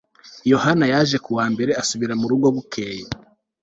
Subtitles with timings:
[0.51, 3.03] yohana yaje ku wa mbere asubira mu rugo bukeye